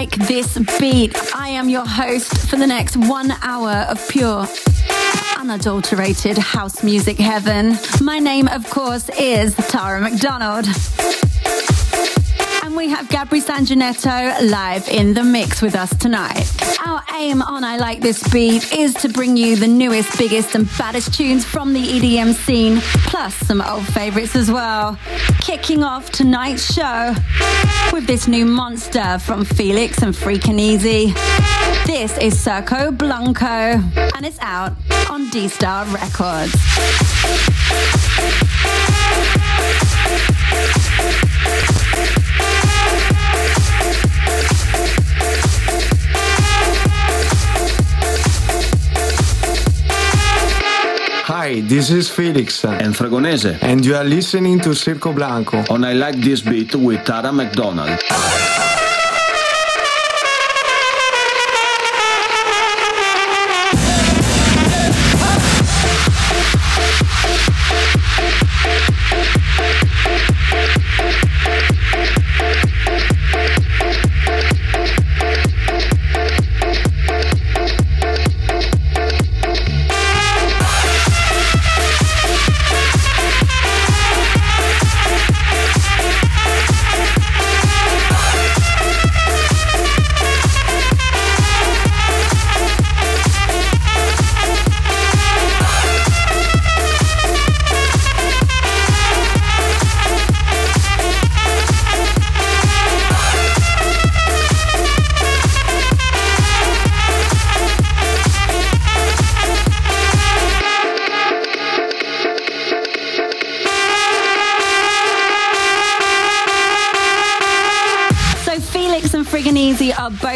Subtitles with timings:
[0.00, 1.14] like this beat.
[1.36, 4.46] I am your host for the next one hour of pure,
[5.36, 7.76] unadulterated house music heaven.
[8.00, 10.64] My name, of course, is Tara McDonald.
[12.90, 16.50] Have Gabri Sanjanetto live in the mix with us tonight.
[16.84, 20.68] Our aim on I Like This Beat is to bring you the newest, biggest, and
[20.76, 24.98] baddest tunes from the EDM scene, plus some old favorites as well.
[25.40, 27.14] Kicking off tonight's show
[27.92, 31.14] with this new monster from Felix and Fragonese.
[31.86, 33.44] This is Circo Blanco,
[34.16, 34.72] and it's out
[35.08, 36.56] on D Star Records.
[51.30, 55.62] Hi, this is Felix and Fragonese, and you are listening to Circo Blanco.
[55.72, 58.00] On I Like This Beat with Tara McDonald.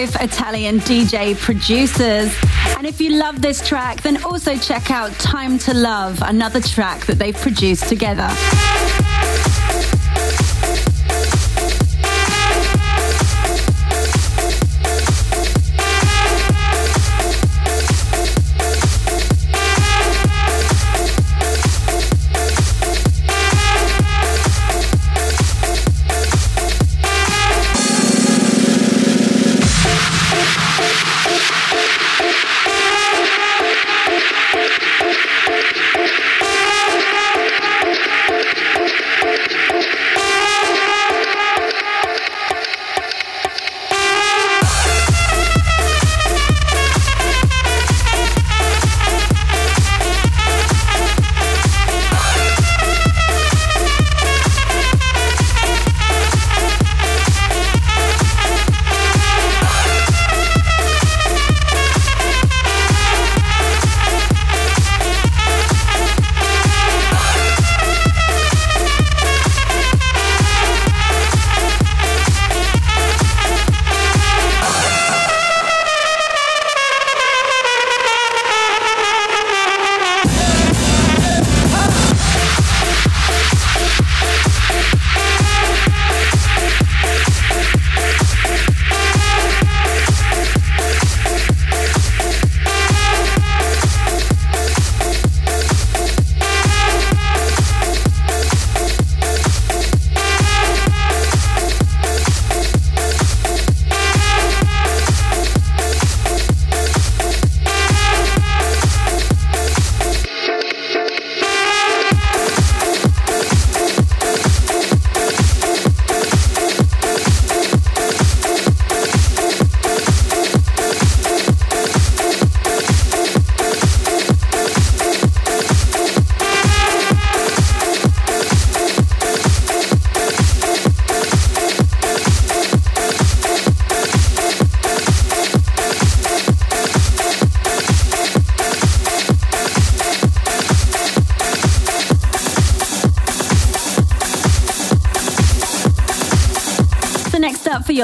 [0.04, 2.37] Both Italian DJ producers.
[2.76, 7.06] And if you love this track, then also check out Time to Love, another track
[7.06, 8.28] that they've produced together.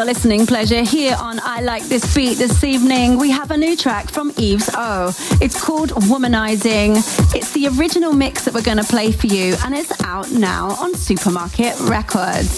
[0.01, 3.19] Your listening pleasure here on I Like This Beat this evening.
[3.19, 5.15] We have a new track from Eves O.
[5.43, 6.97] It's called Womanizing.
[7.35, 10.71] It's the original mix that we're going to play for you, and it's out now
[10.81, 12.51] on Supermarket Records.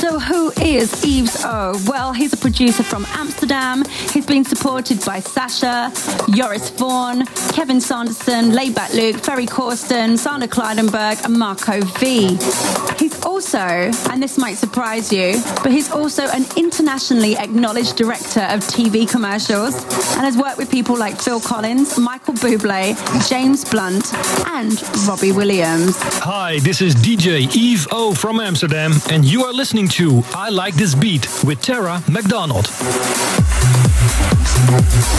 [0.00, 1.80] So, who is Eves O?
[1.86, 3.84] Well, he's a producer from Amsterdam.
[4.10, 5.92] He's been supported by Sasha,
[6.32, 12.91] Joris Voorn, Kevin Saunderson, Laidback Luke, Ferry Corsten, Sander Kleinenberg, and Marco V.
[13.42, 15.34] Also, and this might surprise you,
[15.64, 19.74] but he's also an internationally acknowledged director of TV commercials
[20.14, 22.94] and has worked with people like Phil Collins, Michael Bublé,
[23.28, 24.14] James Blunt,
[24.46, 25.96] and Robbie Williams.
[26.20, 30.74] Hi, this is DJ Eve O from Amsterdam, and you are listening to I Like
[30.74, 32.68] This Beat with Tara McDonald.
[34.02, 35.12] Now,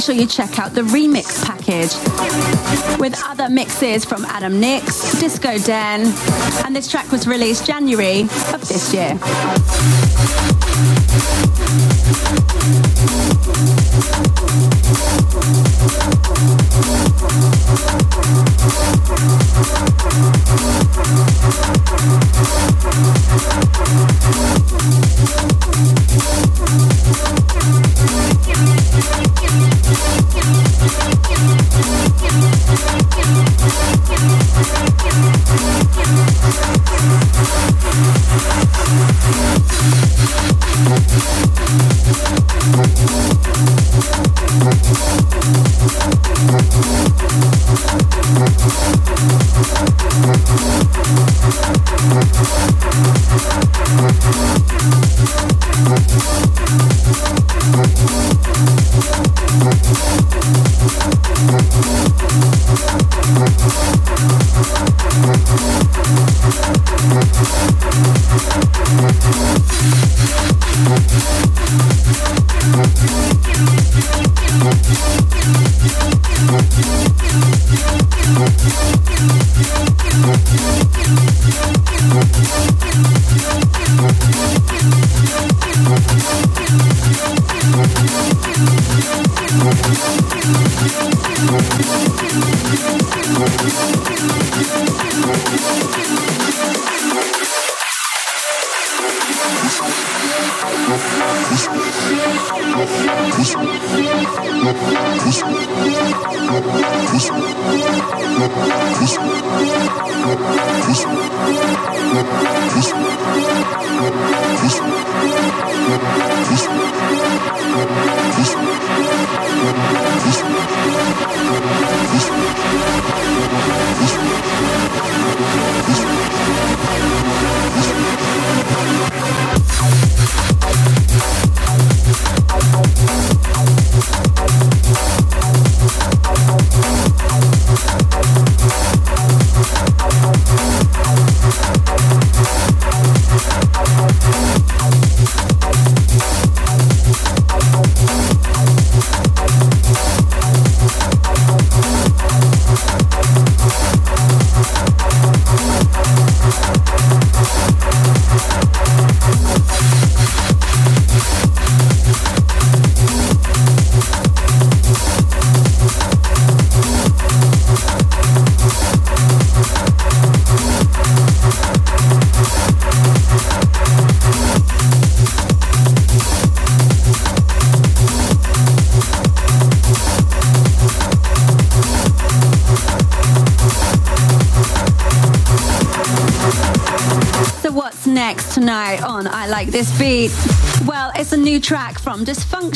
[0.00, 1.92] sure you check out the remix package
[2.98, 6.06] with other mixes from Adam Nix, Disco Den,
[6.64, 9.18] and this track was released January of this year.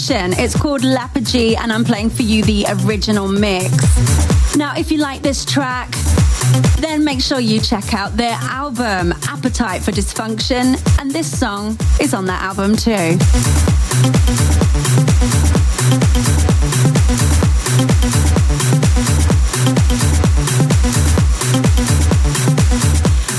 [0.06, 3.72] It's called Lepergy, and I'm playing for you the original mix.
[4.54, 5.90] Now, if you like this track,
[6.78, 12.12] then make sure you check out their album, Appetite for Dysfunction, and this song is
[12.12, 13.16] on that album too.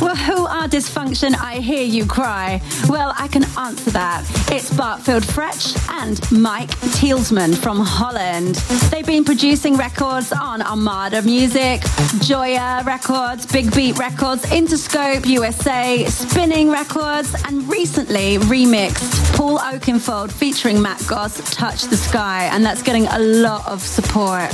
[0.03, 2.60] Well who are dysfunction, I hear you cry.
[2.96, 4.24] Well, I can answer that.
[4.50, 8.56] It's Bartfield Fretch and Mike Teelsman from Holland.
[8.90, 11.82] They've been producing records on Armada Music,
[12.22, 20.82] Joya Records, Big Beat Records, Interscope USA, Spinnin' Records, and recently remixed Paul Oakenfold featuring
[20.82, 24.50] Matt Goss, Touch the Sky, and that's getting a lot of support.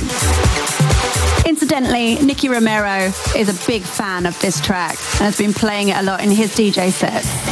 [1.45, 5.97] Incidentally, Nicky Romero is a big fan of this track and has been playing it
[5.97, 7.50] a lot in his DJ sets.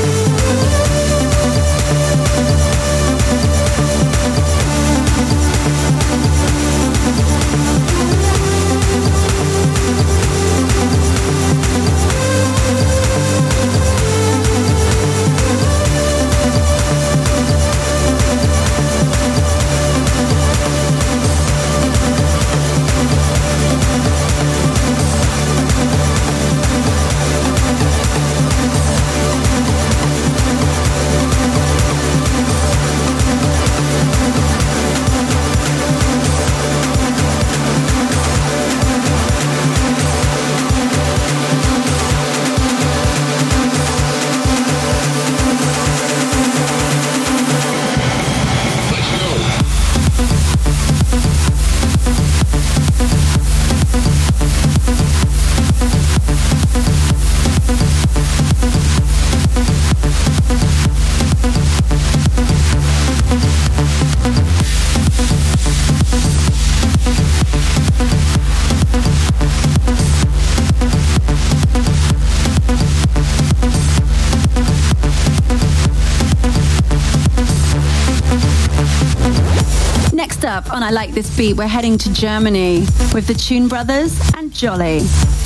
[80.55, 82.81] I Like This Beat, we're heading to Germany
[83.11, 84.99] with the Tune Brothers and Jolly,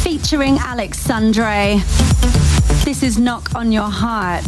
[0.04, 1.82] featuring Alexandre.
[2.84, 4.46] This is Knock on Your Heart.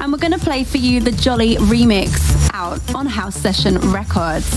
[0.00, 4.48] And we're going to play for you the Jolly remix out on House Session Records.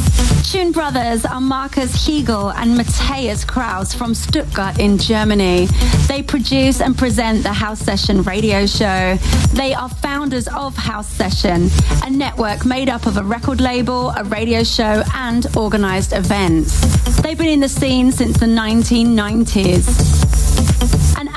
[0.51, 5.67] Tune Brothers are Markus Hegel and Matthias Kraus from Stuttgart in Germany.
[6.07, 9.17] They produce and present the House Session radio show.
[9.53, 11.69] They are founders of House Session,
[12.03, 16.79] a network made up of a record label, a radio show, and organized events.
[17.21, 20.22] They've been in the scene since the 1990s.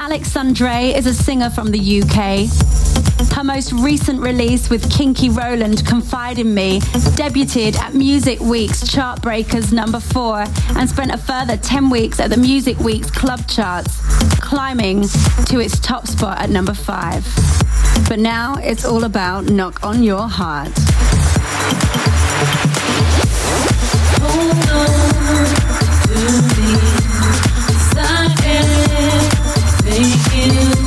[0.06, 2.46] And Alexandre is a singer from the UK.
[3.34, 6.78] Her most recent release with Kinky Roland, Confide in Me,
[7.18, 10.44] debuted at Music Week's Chart Breakers number four
[10.76, 14.00] and spent a further 10 weeks at the Music Week's club charts,
[14.38, 15.08] climbing
[15.46, 17.26] to its top spot at number five.
[18.08, 20.70] But now it's all about Knock on Your Heart.
[24.22, 24.86] Hold on
[26.06, 26.22] to
[26.60, 26.66] me.
[29.96, 30.86] Promise you,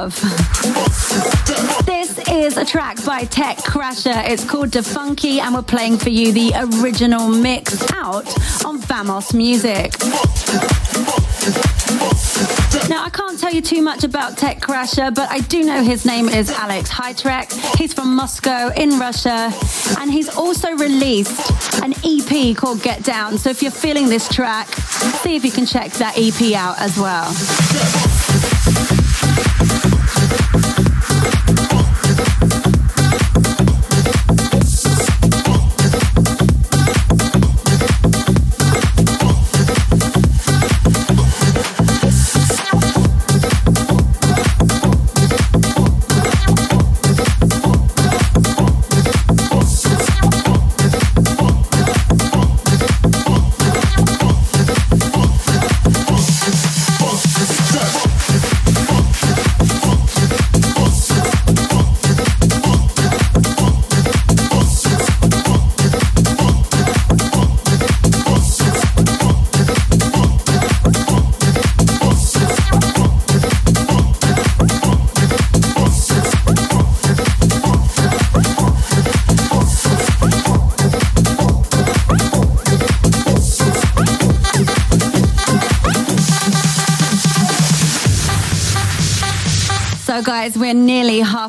[0.00, 0.14] love.
[1.84, 4.28] This is a track by Tech Crasher.
[4.28, 8.26] It's called Defunky, and we're playing for you the original mix out
[8.64, 9.92] on Vamos Music.
[12.88, 16.04] Now, I can't tell you too much about Tech Crasher, but I do know his
[16.04, 17.48] name is Alex Hytrek.
[17.76, 19.52] He's from Moscow in Russia,
[19.98, 21.50] and he's also released
[21.82, 23.36] an EP called Get Down.
[23.36, 24.68] So if you're feeling this track,
[25.22, 28.07] see if you can check that EP out as well.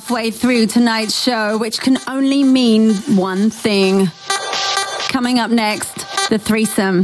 [0.10, 4.08] Halfway through tonight's show, which can only mean one thing.
[5.10, 5.94] Coming up next,
[6.30, 7.04] the threesome.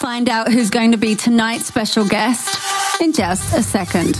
[0.00, 4.16] Find out who's going to be tonight's special guest in just a second.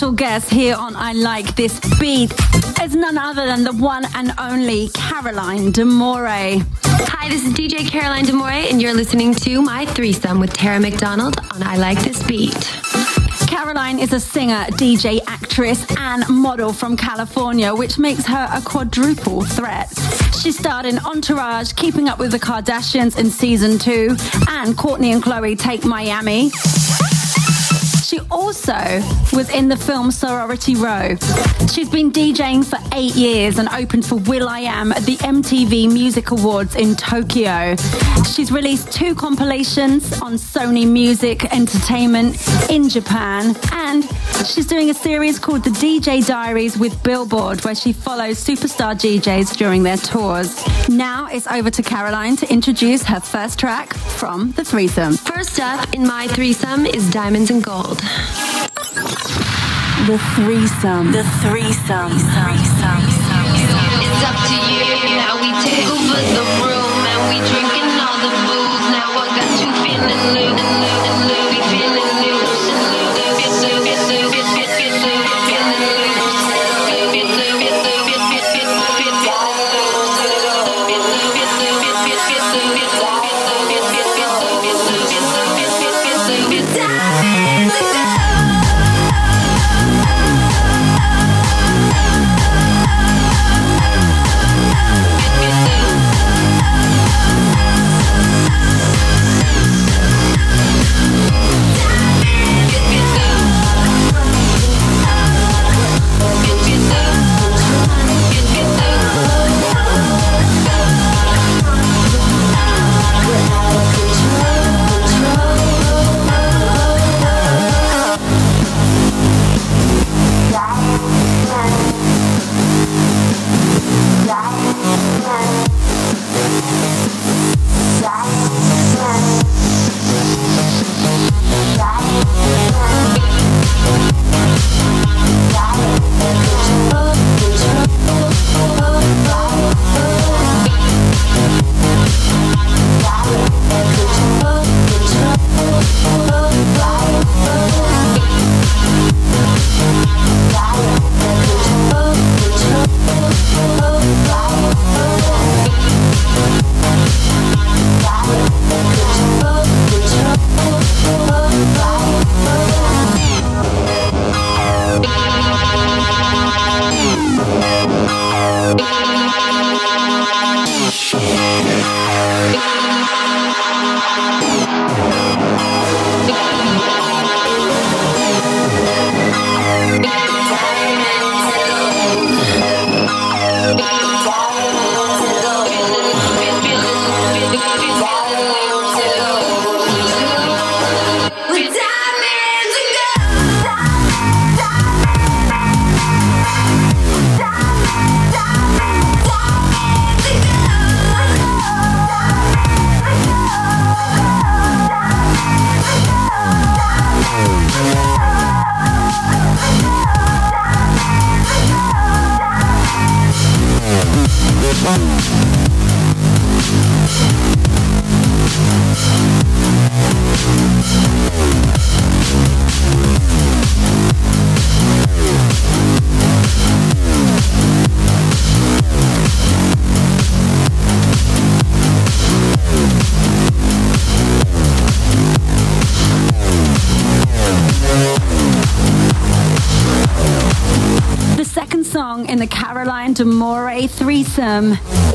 [0.00, 2.32] Special guest here on I Like This Beat
[2.82, 6.24] is none other than the one and only Caroline D'Amore.
[6.24, 11.36] Hi, this is DJ Caroline D'Amore, and you're listening to My Threesome with Tara McDonald
[11.52, 12.54] on I Like This Beat.
[13.46, 19.44] Caroline is a singer, DJ, actress, and model from California, which makes her a quadruple
[19.44, 19.90] threat.
[20.40, 24.16] She starred in Entourage, Keeping Up with the Kardashians in season two,
[24.48, 26.48] and Kourtney and Khloé Take Miami.
[28.02, 28.72] She also
[29.32, 31.16] was in the film Sorority Row.
[31.72, 36.74] She's been DJing for eight years and opened for will.i.am at the MTV Music Awards
[36.74, 37.76] in Tokyo.
[38.34, 42.36] She's released two compilations on Sony Music Entertainment
[42.70, 44.04] in Japan, and
[44.46, 49.56] she's doing a series called The DJ Diaries with Billboard, where she follows superstar DJs
[49.56, 50.64] during their tours.
[50.88, 55.14] Now it's over to Caroline to introduce her first track from the threesome.
[55.14, 58.00] First up in my threesome is Diamonds and Gold.
[60.06, 61.12] The threesome.
[61.12, 62.10] The threesome.
[62.10, 63.04] threesome.
[64.00, 65.16] It's up to you.
[65.16, 66.79] Now we take over the room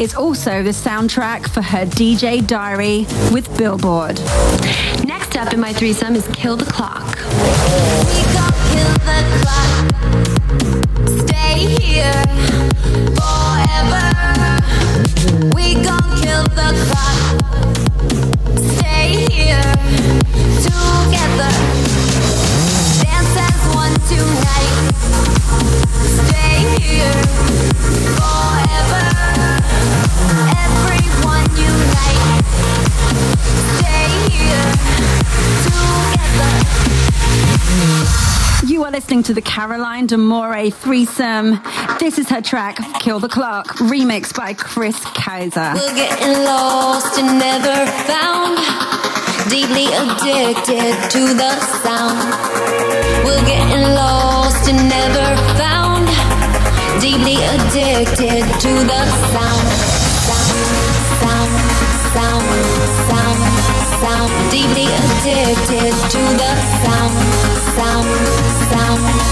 [0.06, 4.20] is also the soundtrack for her DJ Diary with Billboard.
[5.04, 7.18] Next up in my threesome is Kill the Clock.
[39.26, 41.60] To the Caroline D'Amore threesome.
[42.00, 45.74] This is her track, Kill the Clock, remixed by Chris Kaiser.
[45.74, 47.74] We're getting lost and never
[48.06, 48.62] found.
[49.50, 52.22] Deeply addicted to the sound.
[53.26, 56.06] We're getting lost and never found.
[57.02, 59.02] Deeply addicted to the
[59.34, 59.66] sound.
[60.30, 60.62] Sound,
[61.26, 61.50] sound,
[62.14, 62.46] sound,
[63.10, 63.42] sound,
[64.06, 64.52] sound.
[64.52, 66.52] Deeply addicted to the
[66.86, 67.56] sound.
[67.76, 68.45] Sound,
[68.96, 69.26] Thank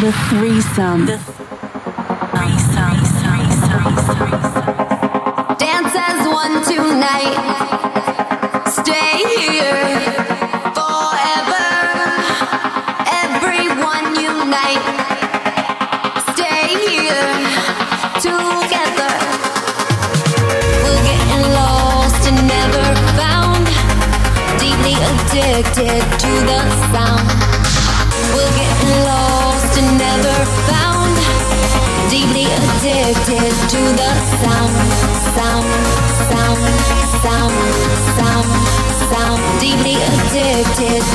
[0.00, 1.06] the threesome.
[1.06, 1.43] The
[7.04, 8.64] night.
[8.66, 9.93] Stay here.
[40.86, 41.14] Thank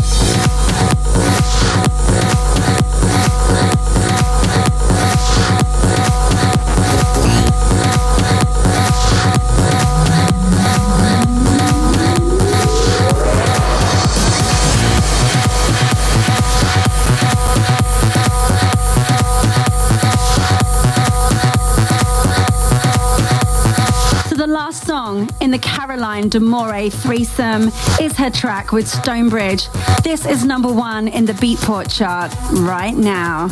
[26.21, 29.67] Caroline D'Amore Threesome is her track with Stonebridge.
[30.03, 33.47] This is number one in the Beatport chart right now.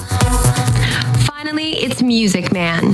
[1.25, 2.91] Finally, it's Music Man.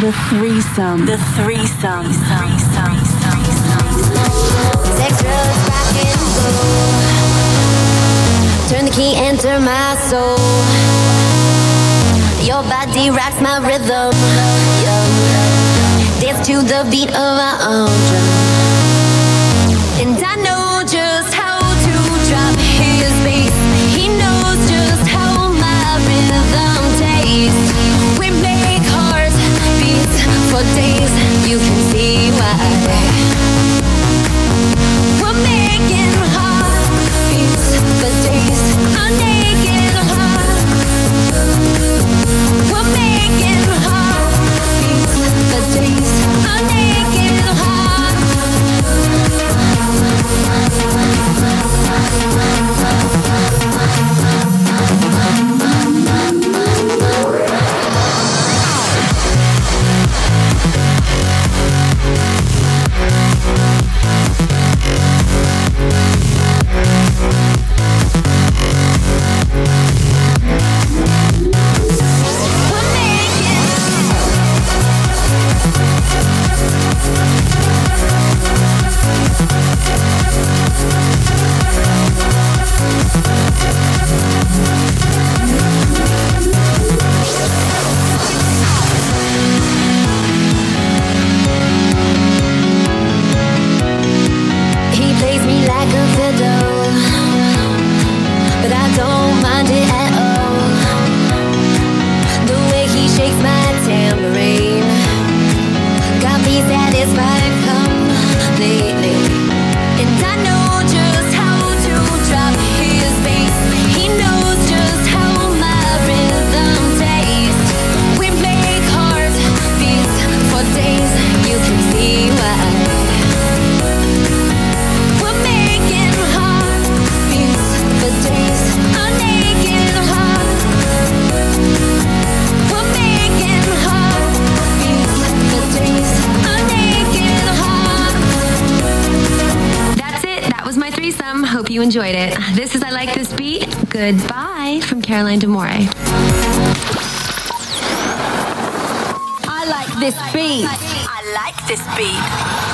[0.00, 1.04] The threesome.
[1.04, 2.06] The threesome.
[2.08, 2.96] threesome.
[4.96, 7.04] Sex, drugs, rock and roll.
[8.70, 10.38] Turn the key, enter my soul.
[12.46, 14.73] Your body rocks my rhythm
[16.44, 18.28] to the beat of our own drum.
[19.98, 21.94] And I know just how to
[22.28, 23.54] drop his bass.
[23.96, 28.18] He knows just how my rhythm tastes.
[28.18, 29.36] We make hearts
[29.80, 30.14] beat
[30.52, 31.12] for days.
[31.48, 33.13] You can see why.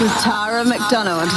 [0.01, 1.29] with Tara McDonald.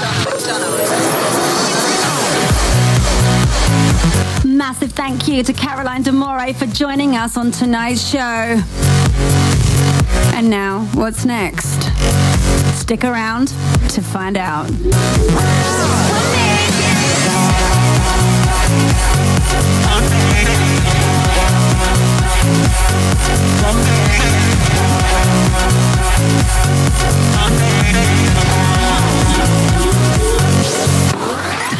[4.46, 8.62] Massive thank you to Caroline D'Amore for joining us on tonight's show.
[10.34, 11.90] And now, what's next?
[12.80, 13.50] Stick around
[13.90, 14.70] to find out.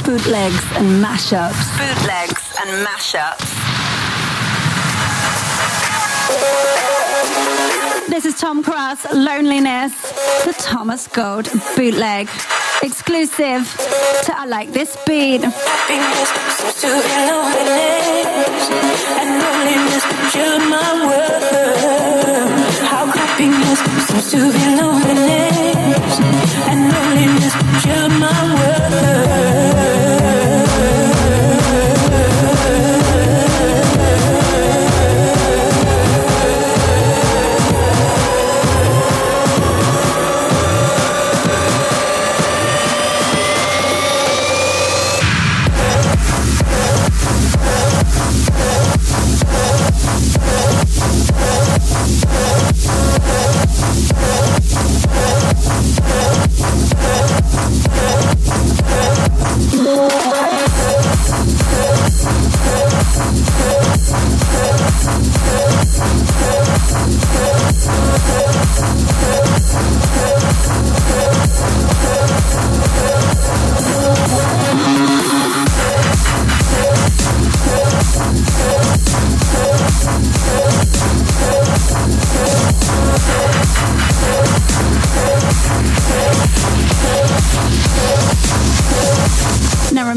[0.06, 1.78] Bootlegs and mashups.
[1.78, 3.50] Bootlegs and mashups.
[8.10, 9.94] This is Tomcraft, Loneliness,
[10.46, 12.30] the Thomas Gold bootleg.
[12.82, 13.64] Exclusive
[14.26, 15.42] to I Like This Beat.
[28.20, 28.73] My world.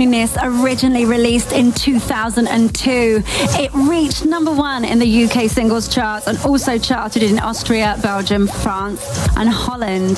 [0.00, 3.22] Loneliness, originally released in 2002.
[3.26, 8.46] It reached number one in the UK singles charts and also charted in Austria, Belgium,
[8.48, 10.16] France, and Holland.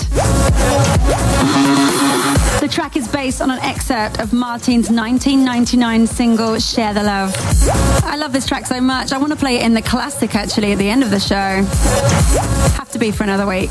[2.61, 7.35] The track is based on an excerpt of Martin's 1999 single Share the Love.
[8.05, 9.11] I love this track so much.
[9.11, 11.35] I want to play it in the classic actually at the end of the show.
[12.76, 13.70] Have to be for another week.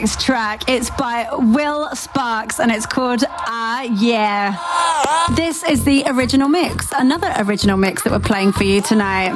[0.00, 0.62] next track.
[0.66, 4.56] It's by Will Sparks and it's called Ah Yeah.
[5.36, 9.34] This is the original mix, another original mix that we're playing for you tonight.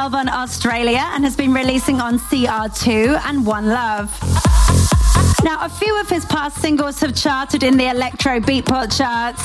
[0.00, 4.16] Melbourne, Australia, and has been releasing on CR2 and One Love.
[5.42, 9.42] Now, a few of his past singles have charted in the electro beatport charts,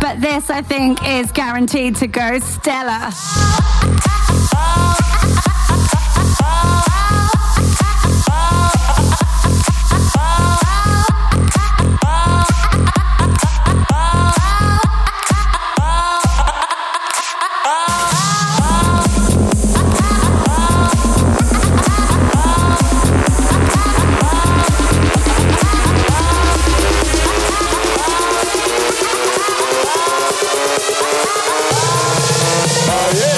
[0.00, 3.10] but this, I think, is guaranteed to go stellar.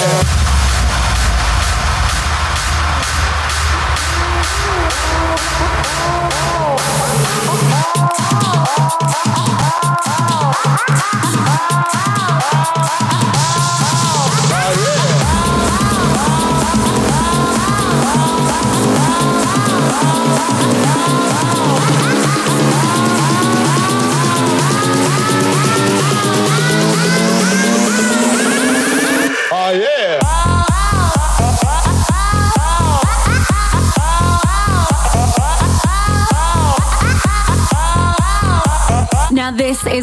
[0.07, 0.46] Now,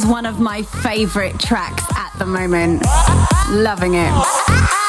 [0.04, 2.82] one of my favorite tracks at the moment.
[3.50, 4.83] Loving it.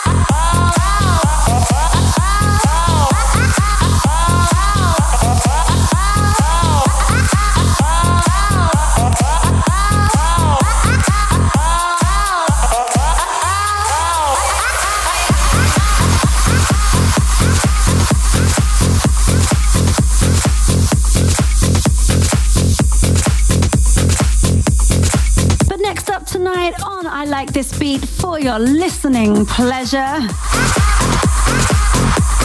[27.55, 29.97] This Beat for your listening pleasure,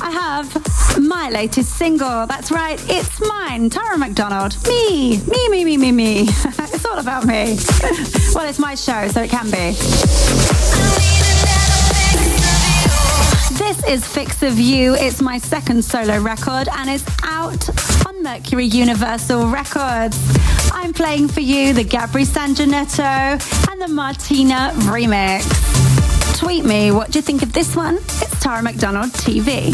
[0.07, 2.29] I have my latest single.
[2.29, 4.57] That's right, it's mine, Tara McDonald.
[4.69, 6.21] Me, me, me, me, me, me.
[6.29, 7.59] it's all about me.
[8.37, 9.75] well, it's my show, so it can be.
[13.59, 14.95] This is Fix of You.
[14.95, 17.69] It's my second solo record and it's out
[18.07, 20.17] on Mercury Universal Records.
[20.73, 25.41] I'm playing for you the Gabri Sanginetto the Martina remix.
[26.39, 27.97] Tweet me, what do you think of this one?
[27.97, 29.73] It's Tara McDonald TV.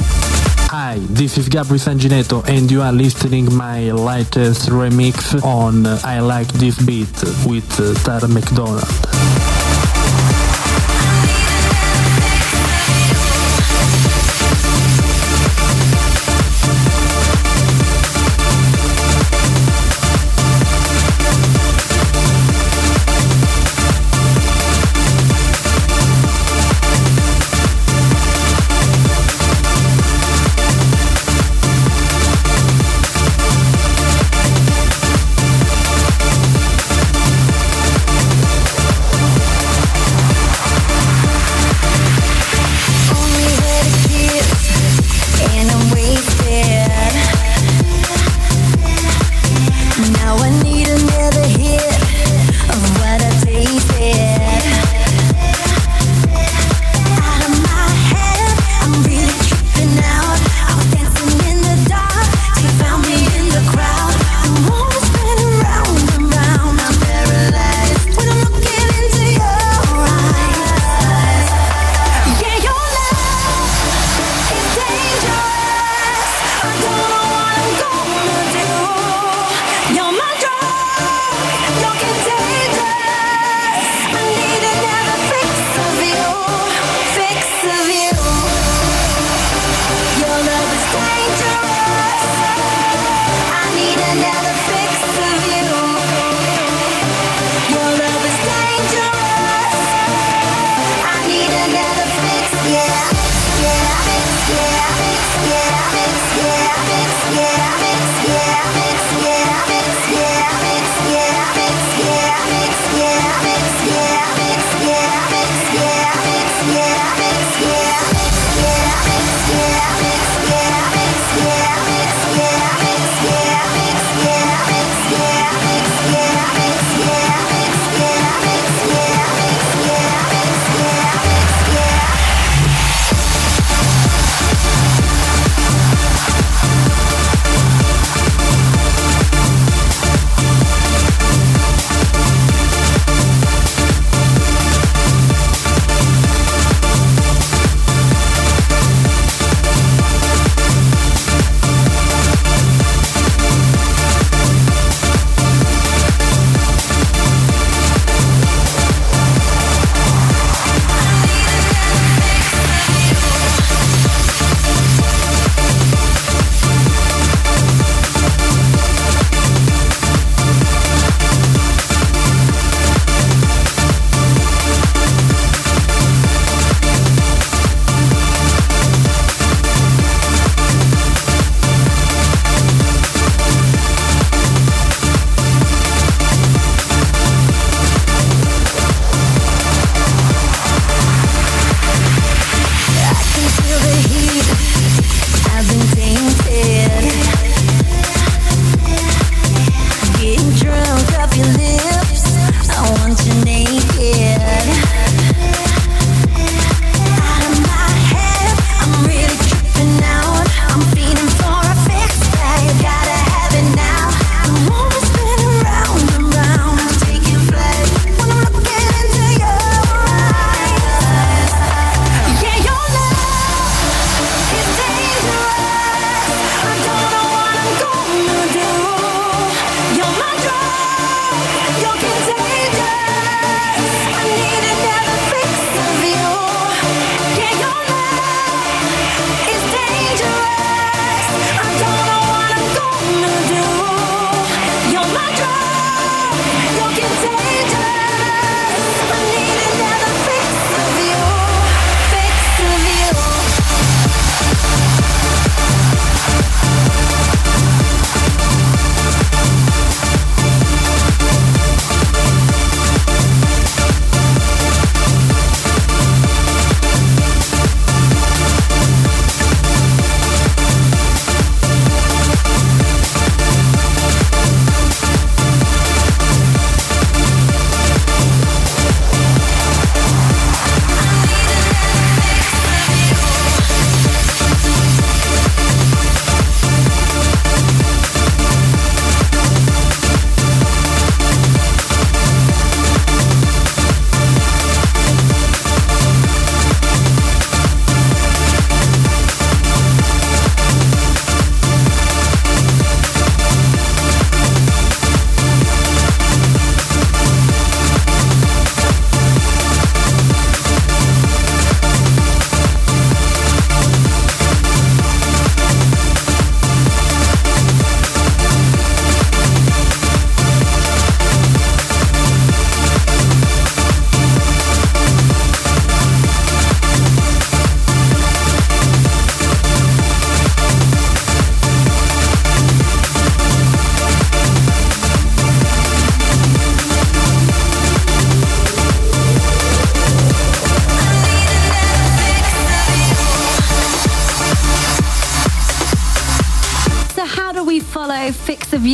[0.71, 6.47] Hi, this is Gabri Sanginetto and you are listening my latest remix on I Like
[6.47, 7.11] This Beat
[7.45, 9.66] with uh, Tara McDonald.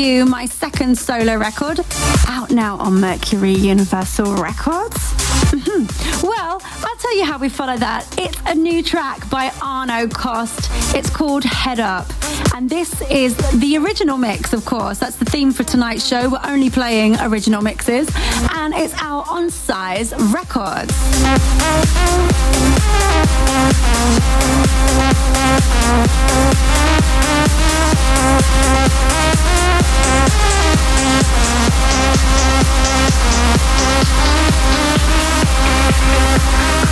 [0.02, 1.78] You, my second solo record,
[2.26, 4.96] out now on Mercury Universal Records.
[5.52, 6.26] Mm-hmm.
[6.26, 8.12] Well, I'll tell you how we follow that.
[8.18, 10.70] It's a new track by Arno Cost.
[10.96, 12.06] It's called Head Up.
[12.52, 14.98] And this is the original mix, of course.
[14.98, 16.28] That's the theme for tonight's show.
[16.30, 18.10] We're only playing original mixes.
[18.56, 20.92] And it's out on Size Records.
[36.14, 36.91] Thank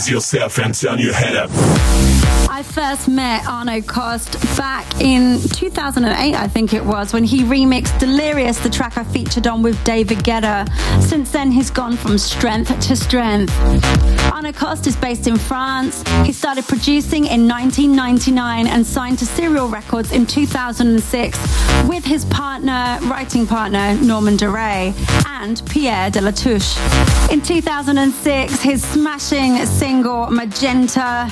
[0.00, 2.09] Raise yourself and turn your head up.
[2.70, 8.58] First met Arno Cost back in 2008, I think it was, when he remixed Delirious,
[8.58, 10.68] the track I featured on with David Guetta.
[11.02, 13.52] Since then, he's gone from strength to strength.
[14.32, 16.04] Arno Cost is based in France.
[16.24, 21.38] He started producing in 1999 and signed to Serial Records in 2006
[21.88, 24.94] with his partner, writing partner, Norman Doray,
[25.26, 26.78] and Pierre de la Touche.
[27.32, 31.28] In 2006, his smashing single Magenta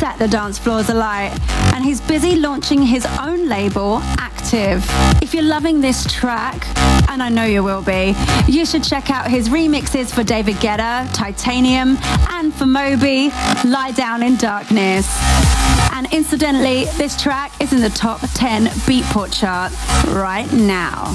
[0.00, 1.30] set the dance floors alight,
[1.74, 4.82] and he's busy launching his own label, Active.
[5.20, 6.66] If you're loving this track,
[7.10, 8.16] and I know you will be,
[8.48, 11.98] you should check out his remixes for David Guetta, Titanium,
[12.30, 13.28] and for Moby,
[13.66, 15.06] Lie Down in Darkness.
[15.92, 19.70] And incidentally, this track is in the top 10 Beatport chart
[20.14, 21.14] right now.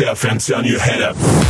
[0.00, 1.45] and turn your head up.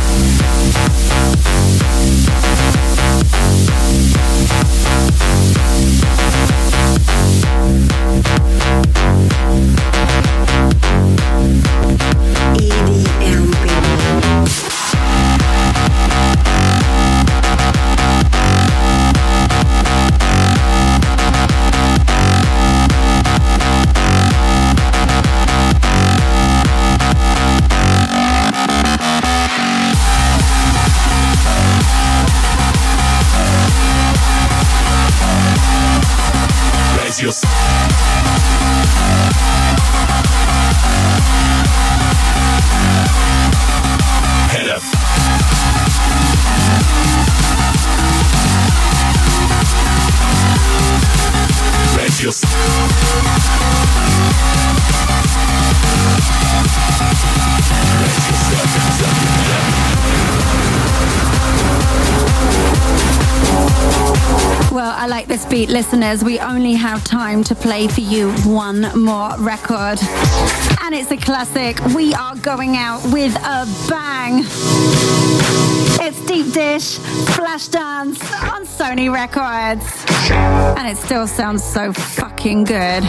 [66.07, 69.99] We only have time to play for you one more record.
[70.81, 71.83] And it's a classic.
[71.93, 74.45] We are going out with a bang.
[75.99, 76.97] It's Deep Dish,
[77.35, 80.05] Flashdance on Sony Records.
[80.31, 83.03] And it still sounds so fucking good.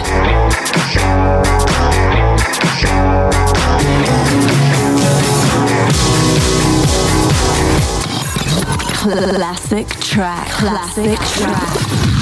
[8.92, 10.48] Classic track.
[10.48, 12.17] Classic track.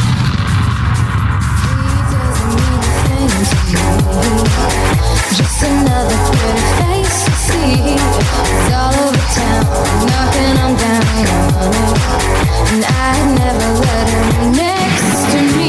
[13.34, 15.66] Never let him next to me.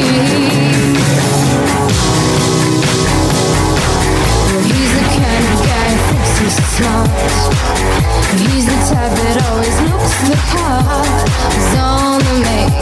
[8.39, 11.27] He's the type that always looks the part.
[11.53, 11.73] He's
[12.45, 12.77] make.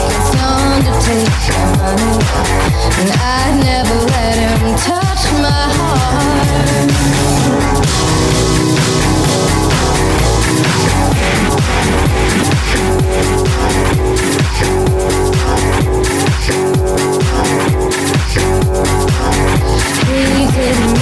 [3.00, 6.90] And I'd never let him touch my heart.
[20.06, 20.96] He didn't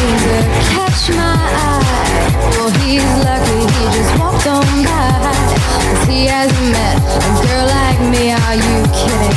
[0.70, 1.83] catch my eye.
[2.94, 5.34] He just walked on by.
[6.08, 8.30] he hasn't met a girl like me.
[8.30, 9.34] Are you kidding?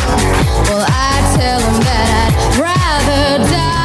[0.69, 3.77] Well, I tell him that I'd rather die.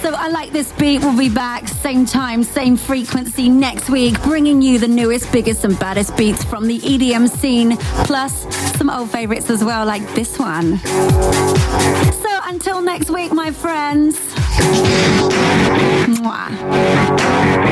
[0.00, 1.00] So I like this beat.
[1.02, 5.78] We'll be back same time, same frequency next week, bringing you the newest, biggest, and
[5.78, 7.76] baddest beats from the EDM scene,
[8.06, 8.46] plus
[8.76, 10.78] some old favorites as well, like this one.
[10.78, 14.35] So until next week, my friends.
[16.22, 17.65] Mwah.